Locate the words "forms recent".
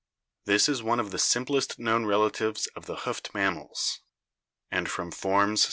5.11-5.59